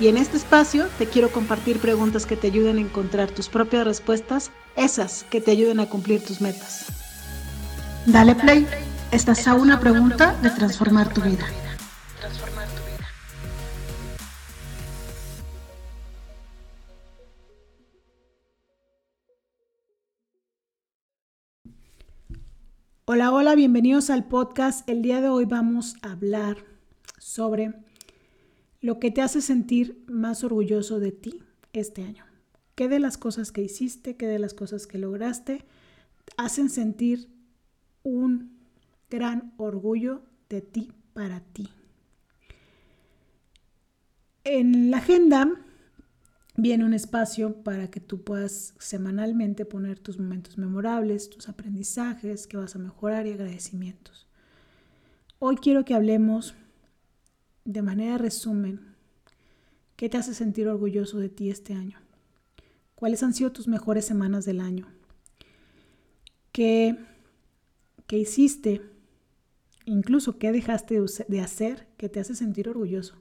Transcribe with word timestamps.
Y 0.00 0.08
en 0.08 0.16
este 0.16 0.36
espacio 0.36 0.88
te 0.98 1.06
quiero 1.06 1.30
compartir 1.30 1.78
preguntas 1.78 2.26
que 2.26 2.36
te 2.36 2.48
ayuden 2.48 2.78
a 2.78 2.80
encontrar 2.80 3.30
tus 3.30 3.48
propias 3.48 3.84
respuestas, 3.84 4.50
esas 4.74 5.22
que 5.30 5.40
te 5.40 5.52
ayuden 5.52 5.78
a 5.78 5.86
cumplir 5.88 6.20
tus 6.20 6.40
metas. 6.40 6.86
Dale 8.04 8.34
play, 8.34 8.66
estás 9.12 9.46
a 9.46 9.54
una 9.54 9.78
pregunta 9.78 10.34
de 10.42 10.50
transformar 10.50 11.14
tu 11.14 11.20
vida. 11.20 11.46
Hola, 23.06 23.32
hola, 23.32 23.54
bienvenidos 23.54 24.10
al 24.10 24.24
podcast. 24.24 24.88
El 24.88 25.02
día 25.02 25.20
de 25.20 25.28
hoy 25.28 25.44
vamos 25.44 25.94
a 26.02 26.12
hablar 26.12 26.56
sobre 27.18 27.74
lo 28.84 29.00
que 29.00 29.10
te 29.10 29.22
hace 29.22 29.40
sentir 29.40 30.04
más 30.08 30.44
orgulloso 30.44 31.00
de 31.00 31.10
ti 31.10 31.40
este 31.72 32.02
año. 32.02 32.26
¿Qué 32.74 32.86
de 32.86 32.98
las 32.98 33.16
cosas 33.16 33.50
que 33.50 33.62
hiciste, 33.62 34.18
qué 34.18 34.26
de 34.26 34.38
las 34.38 34.52
cosas 34.52 34.86
que 34.86 34.98
lograste 34.98 35.64
hacen 36.36 36.68
sentir 36.68 37.30
un 38.02 38.58
gran 39.08 39.54
orgullo 39.56 40.20
de 40.50 40.60
ti 40.60 40.92
para 41.14 41.40
ti? 41.40 41.70
En 44.44 44.90
la 44.90 44.98
agenda 44.98 45.50
viene 46.54 46.84
un 46.84 46.92
espacio 46.92 47.62
para 47.62 47.90
que 47.90 48.00
tú 48.00 48.22
puedas 48.22 48.74
semanalmente 48.78 49.64
poner 49.64 49.98
tus 49.98 50.18
momentos 50.18 50.58
memorables, 50.58 51.30
tus 51.30 51.48
aprendizajes 51.48 52.46
que 52.46 52.58
vas 52.58 52.76
a 52.76 52.80
mejorar 52.80 53.26
y 53.26 53.32
agradecimientos. 53.32 54.26
Hoy 55.38 55.56
quiero 55.56 55.86
que 55.86 55.94
hablemos 55.94 56.54
de 57.64 57.82
manera 57.82 58.18
resumen, 58.18 58.94
¿qué 59.96 60.08
te 60.08 60.18
hace 60.18 60.34
sentir 60.34 60.68
orgulloso 60.68 61.18
de 61.18 61.28
ti 61.28 61.50
este 61.50 61.74
año? 61.74 61.98
¿Cuáles 62.94 63.22
han 63.22 63.34
sido 63.34 63.52
tus 63.52 63.68
mejores 63.68 64.04
semanas 64.04 64.44
del 64.44 64.60
año? 64.60 64.88
¿Qué, 66.52 66.96
qué 68.06 68.18
hiciste? 68.18 68.82
Incluso, 69.86 70.38
¿qué 70.38 70.52
dejaste 70.52 71.00
de 71.28 71.40
hacer 71.40 71.88
que 71.96 72.08
te 72.08 72.20
hace 72.20 72.34
sentir 72.34 72.68
orgulloso? 72.68 73.16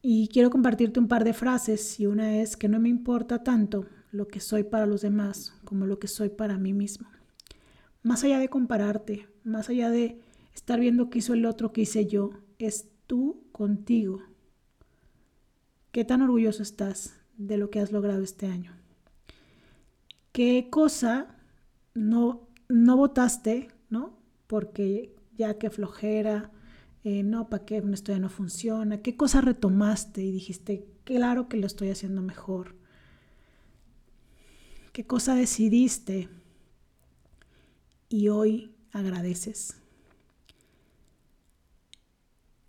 Y 0.00 0.28
quiero 0.28 0.50
compartirte 0.50 1.00
un 1.00 1.08
par 1.08 1.24
de 1.24 1.32
frases 1.32 1.98
y 1.98 2.06
una 2.06 2.40
es 2.40 2.56
que 2.56 2.68
no 2.68 2.78
me 2.78 2.88
importa 2.88 3.42
tanto 3.42 3.86
lo 4.10 4.28
que 4.28 4.40
soy 4.40 4.62
para 4.62 4.86
los 4.86 5.00
demás 5.00 5.54
como 5.64 5.86
lo 5.86 5.98
que 5.98 6.08
soy 6.08 6.28
para 6.28 6.58
mí 6.58 6.72
mismo. 6.72 7.08
Más 8.02 8.22
allá 8.22 8.38
de 8.38 8.48
compararte, 8.48 9.28
más 9.44 9.70
allá 9.70 9.90
de 9.90 10.20
estar 10.54 10.80
viendo 10.80 11.10
qué 11.10 11.18
hizo 11.18 11.34
el 11.34 11.46
otro, 11.46 11.72
qué 11.72 11.82
hice 11.82 12.06
yo, 12.06 12.30
es 12.58 12.88
tú 13.06 13.44
contigo. 13.52 14.22
¿Qué 15.90 16.04
tan 16.04 16.22
orgulloso 16.22 16.62
estás 16.62 17.14
de 17.36 17.56
lo 17.56 17.70
que 17.70 17.80
has 17.80 17.92
logrado 17.92 18.22
este 18.22 18.46
año? 18.46 18.72
¿Qué 20.32 20.68
cosa 20.70 21.36
no, 21.94 22.48
no 22.68 22.96
votaste, 22.96 23.68
no? 23.90 24.18
Porque 24.46 25.14
ya 25.36 25.58
que 25.58 25.70
flojera, 25.70 26.50
eh, 27.04 27.22
no, 27.22 27.48
¿para 27.48 27.64
qué? 27.64 27.82
Esto 27.92 28.12
ya 28.12 28.18
no 28.18 28.28
funciona. 28.28 29.02
¿Qué 29.02 29.16
cosa 29.16 29.40
retomaste 29.40 30.22
y 30.22 30.32
dijiste, 30.32 30.86
claro 31.04 31.48
que 31.48 31.58
lo 31.58 31.66
estoy 31.66 31.90
haciendo 31.90 32.22
mejor? 32.22 32.74
¿Qué 34.92 35.06
cosa 35.06 35.34
decidiste 35.34 36.28
y 38.08 38.28
hoy 38.28 38.74
agradeces? 38.92 39.76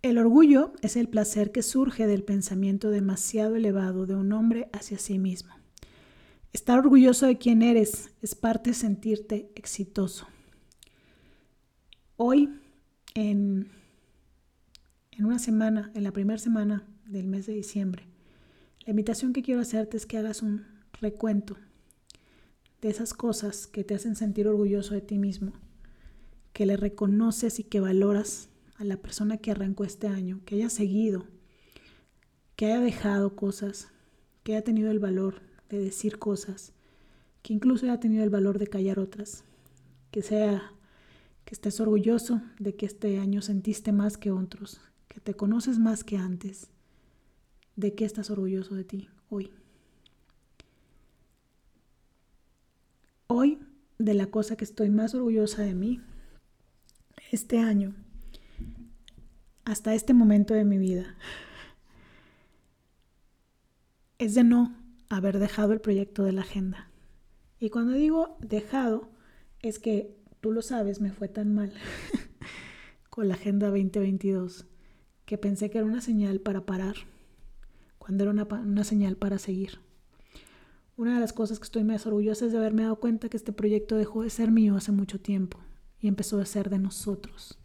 El 0.06 0.18
orgullo 0.18 0.72
es 0.82 0.94
el 0.94 1.08
placer 1.08 1.50
que 1.50 1.64
surge 1.64 2.06
del 2.06 2.22
pensamiento 2.22 2.90
demasiado 2.90 3.56
elevado 3.56 4.06
de 4.06 4.14
un 4.14 4.32
hombre 4.32 4.68
hacia 4.72 5.00
sí 5.00 5.18
mismo. 5.18 5.52
Estar 6.52 6.78
orgulloso 6.78 7.26
de 7.26 7.38
quien 7.38 7.60
eres 7.60 8.12
es 8.22 8.36
parte 8.36 8.70
de 8.70 8.74
sentirte 8.74 9.50
exitoso. 9.56 10.28
Hoy, 12.14 12.56
en, 13.14 13.66
en 15.10 15.24
una 15.24 15.40
semana, 15.40 15.90
en 15.96 16.04
la 16.04 16.12
primera 16.12 16.38
semana 16.38 16.86
del 17.06 17.26
mes 17.26 17.46
de 17.46 17.54
diciembre, 17.54 18.06
la 18.84 18.90
invitación 18.90 19.32
que 19.32 19.42
quiero 19.42 19.60
hacerte 19.60 19.96
es 19.96 20.06
que 20.06 20.18
hagas 20.18 20.40
un 20.40 20.66
recuento 21.00 21.56
de 22.80 22.90
esas 22.90 23.12
cosas 23.12 23.66
que 23.66 23.82
te 23.82 23.96
hacen 23.96 24.14
sentir 24.14 24.46
orgulloso 24.46 24.94
de 24.94 25.00
ti 25.00 25.18
mismo, 25.18 25.52
que 26.52 26.64
le 26.64 26.76
reconoces 26.76 27.58
y 27.58 27.64
que 27.64 27.80
valoras 27.80 28.50
a 28.78 28.84
la 28.84 28.96
persona 28.96 29.38
que 29.38 29.50
arrancó 29.50 29.84
este 29.84 30.08
año, 30.08 30.40
que 30.44 30.56
haya 30.56 30.70
seguido, 30.70 31.26
que 32.56 32.66
haya 32.66 32.80
dejado 32.80 33.36
cosas, 33.36 33.88
que 34.42 34.52
haya 34.52 34.64
tenido 34.64 34.90
el 34.90 34.98
valor 34.98 35.40
de 35.68 35.78
decir 35.78 36.18
cosas, 36.18 36.72
que 37.42 37.52
incluso 37.52 37.86
haya 37.86 38.00
tenido 38.00 38.24
el 38.24 38.30
valor 38.30 38.58
de 38.58 38.66
callar 38.66 38.98
otras, 38.98 39.44
que 40.10 40.22
sea 40.22 40.72
que 41.44 41.54
estés 41.54 41.80
orgulloso 41.80 42.42
de 42.58 42.74
que 42.74 42.86
este 42.86 43.18
año 43.18 43.40
sentiste 43.40 43.92
más 43.92 44.18
que 44.18 44.30
otros, 44.30 44.80
que 45.08 45.20
te 45.20 45.34
conoces 45.34 45.78
más 45.78 46.04
que 46.04 46.16
antes, 46.16 46.68
de 47.76 47.94
que 47.94 48.04
estás 48.04 48.30
orgulloso 48.30 48.74
de 48.74 48.84
ti 48.84 49.08
hoy. 49.28 49.50
Hoy, 53.28 53.58
de 53.98 54.14
la 54.14 54.26
cosa 54.26 54.56
que 54.56 54.64
estoy 54.64 54.90
más 54.90 55.14
orgullosa 55.14 55.62
de 55.62 55.74
mí, 55.74 56.00
este 57.30 57.58
año, 57.58 57.94
hasta 59.66 59.94
este 59.94 60.14
momento 60.14 60.54
de 60.54 60.64
mi 60.64 60.78
vida 60.78 61.16
es 64.18 64.36
de 64.36 64.44
no 64.44 64.74
haber 65.10 65.40
dejado 65.40 65.72
el 65.72 65.80
proyecto 65.80 66.22
de 66.22 66.32
la 66.32 66.42
agenda. 66.42 66.88
Y 67.58 67.70
cuando 67.70 67.92
digo 67.92 68.38
dejado, 68.40 69.10
es 69.60 69.80
que 69.80 70.16
tú 70.40 70.52
lo 70.52 70.62
sabes, 70.62 71.00
me 71.00 71.10
fue 71.10 71.26
tan 71.26 71.52
mal 71.52 71.72
con 73.10 73.26
la 73.26 73.34
Agenda 73.34 73.66
2022 73.66 74.66
que 75.24 75.36
pensé 75.36 75.68
que 75.68 75.78
era 75.78 75.86
una 75.86 76.00
señal 76.00 76.40
para 76.40 76.64
parar, 76.64 76.94
cuando 77.98 78.22
era 78.22 78.30
una, 78.30 78.44
una, 78.44 78.84
señal 78.84 79.16
para 79.16 79.38
seguir. 79.38 79.80
Una 80.96 81.14
de 81.14 81.20
las 81.20 81.32
cosas 81.32 81.58
que 81.58 81.64
estoy 81.64 81.82
más 81.82 82.06
orgullosa 82.06 82.46
es 82.46 82.52
de 82.52 82.58
haberme 82.58 82.84
dado 82.84 83.00
cuenta 83.00 83.28
que 83.28 83.36
este 83.36 83.52
proyecto 83.52 83.96
dejó 83.96 84.22
de 84.22 84.30
ser 84.30 84.52
mío 84.52 84.76
hace 84.76 84.92
mucho 84.92 85.20
tiempo 85.20 85.58
y 85.98 86.06
empezó 86.06 86.40
a 86.40 86.46
ser 86.46 86.70
de 86.70 86.78
nosotros. 86.78 87.58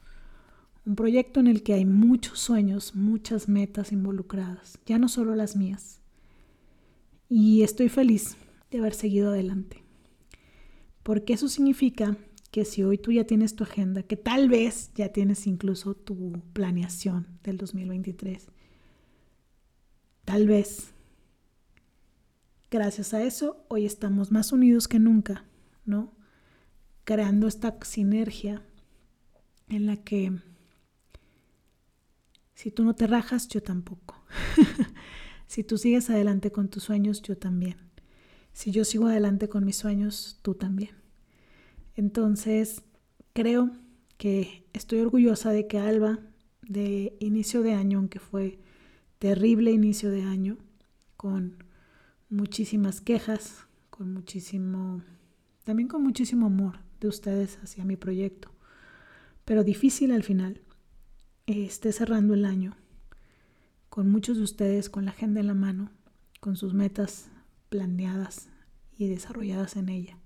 Un 0.85 0.95
proyecto 0.95 1.39
en 1.39 1.47
el 1.47 1.61
que 1.61 1.73
hay 1.73 1.85
muchos 1.85 2.39
sueños, 2.39 2.95
muchas 2.95 3.47
metas 3.47 3.91
involucradas, 3.91 4.79
ya 4.85 4.97
no 4.97 5.09
solo 5.09 5.35
las 5.35 5.55
mías. 5.55 6.01
Y 7.29 7.61
estoy 7.61 7.87
feliz 7.87 8.35
de 8.71 8.79
haber 8.79 8.93
seguido 8.93 9.29
adelante. 9.29 9.83
Porque 11.03 11.33
eso 11.33 11.47
significa 11.47 12.17
que 12.51 12.65
si 12.65 12.83
hoy 12.83 12.97
tú 12.97 13.11
ya 13.11 13.25
tienes 13.25 13.55
tu 13.55 13.63
agenda, 13.63 14.03
que 14.03 14.17
tal 14.17 14.49
vez 14.49 14.91
ya 14.95 15.09
tienes 15.09 15.47
incluso 15.47 15.95
tu 15.95 16.41
planeación 16.53 17.27
del 17.43 17.57
2023, 17.57 18.47
tal 20.25 20.47
vez, 20.47 20.91
gracias 22.69 23.13
a 23.13 23.23
eso, 23.23 23.65
hoy 23.69 23.85
estamos 23.85 24.31
más 24.31 24.51
unidos 24.51 24.87
que 24.87 24.99
nunca, 24.99 25.45
¿no? 25.85 26.13
Creando 27.05 27.47
esta 27.47 27.77
sinergia 27.83 28.63
en 29.69 29.85
la 29.85 29.97
que 29.97 30.33
si 32.61 32.69
tú 32.69 32.83
no 32.83 32.93
te 32.93 33.07
rajas, 33.07 33.47
yo 33.47 33.63
tampoco. 33.63 34.23
si 35.47 35.63
tú 35.63 35.79
sigues 35.79 36.11
adelante 36.11 36.51
con 36.51 36.69
tus 36.69 36.83
sueños, 36.83 37.23
yo 37.23 37.35
también. 37.35 37.77
Si 38.53 38.69
yo 38.69 38.85
sigo 38.85 39.07
adelante 39.07 39.49
con 39.49 39.65
mis 39.65 39.77
sueños, 39.77 40.37
tú 40.43 40.53
también. 40.53 40.91
Entonces, 41.95 42.83
creo 43.33 43.71
que 44.19 44.63
estoy 44.73 44.99
orgullosa 44.99 45.49
de 45.49 45.65
que 45.65 45.79
Alba, 45.79 46.19
de 46.61 47.17
inicio 47.19 47.63
de 47.63 47.73
año, 47.73 47.97
aunque 47.97 48.19
fue 48.19 48.59
terrible 49.17 49.71
inicio 49.71 50.11
de 50.11 50.21
año, 50.21 50.59
con 51.17 51.63
muchísimas 52.29 53.01
quejas, 53.01 53.65
con 53.89 54.13
muchísimo, 54.13 55.01
también 55.63 55.87
con 55.87 56.03
muchísimo 56.03 56.45
amor 56.45 56.77
de 56.99 57.07
ustedes 57.07 57.57
hacia 57.63 57.85
mi 57.85 57.95
proyecto, 57.95 58.51
pero 59.45 59.63
difícil 59.63 60.11
al 60.11 60.21
final 60.21 60.61
esté 61.47 61.91
cerrando 61.91 62.33
el 62.33 62.45
año 62.45 62.75
con 63.89 64.09
muchos 64.09 64.37
de 64.37 64.43
ustedes 64.43 64.89
con 64.89 65.05
la 65.05 65.11
agenda 65.11 65.41
en 65.41 65.47
la 65.47 65.53
mano, 65.53 65.91
con 66.39 66.55
sus 66.55 66.73
metas 66.73 67.29
planeadas 67.69 68.47
y 68.97 69.07
desarrolladas 69.07 69.75
en 69.75 69.89
ella, 69.89 70.17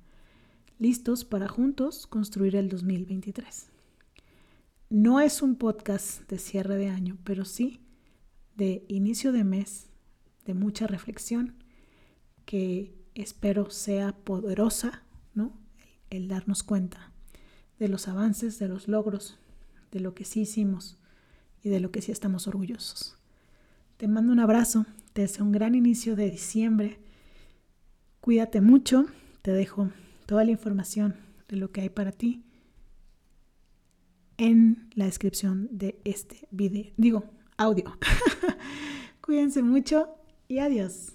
listos 0.78 1.26
para 1.26 1.48
juntos 1.48 2.06
construir 2.06 2.56
el 2.56 2.70
2023. 2.70 3.70
No 4.90 5.20
es 5.20 5.42
un 5.42 5.56
podcast 5.56 6.30
de 6.30 6.38
cierre 6.38 6.76
de 6.76 6.90
año, 6.90 7.18
pero 7.24 7.44
sí 7.44 7.82
de 8.56 8.86
inicio 8.88 9.32
de 9.32 9.44
mes, 9.44 9.88
de 10.46 10.54
mucha 10.54 10.88
reflexión, 10.88 11.56
que 12.46 12.94
espero 13.16 13.72
sea 13.72 14.16
poderosa, 14.16 15.04
¿no? 15.34 15.58
El, 16.10 16.28
darnos 16.28 16.64
cuenta 16.64 17.12
de 17.80 17.90
los 17.90 18.08
avances, 18.08 18.60
de 18.60 18.68
los 18.68 18.88
logros, 18.88 19.40
de 19.92 20.00
lo 20.00 20.14
que 20.14 20.24
sí 20.24 20.42
hicimos 20.42 21.00
y 21.66 21.70
de 21.70 21.80
lo 21.80 21.92
que 21.92 22.02
sí 22.02 22.12
estamos 22.12 22.48
orgullosos. 22.48 23.18
Te 23.98 24.08
mando 24.08 24.32
un 24.32 24.40
abrazo, 24.40 24.86
te 25.14 25.24
deseo 25.24 25.44
un 25.44 25.52
gran 25.52 25.74
inicio 25.74 26.16
de 26.16 26.30
diciembre. 26.30 27.00
Cuídate 28.22 28.62
mucho, 28.62 29.08
te 29.42 29.52
dejo 29.52 29.90
toda 30.28 30.46
la 30.46 30.52
información 30.52 31.16
de 31.48 31.58
lo 31.58 31.72
que 31.72 31.82
hay 31.82 31.90
para 31.90 32.12
ti 32.12 32.44
en 34.38 34.90
la 34.94 35.06
descripción 35.06 35.68
de 35.72 36.00
este 36.04 36.48
video, 36.52 36.92
digo, 36.98 37.24
audio. 37.58 37.98
Cuídense 39.22 39.64
mucho 39.64 40.08
y 40.48 40.60
adiós. 40.60 41.15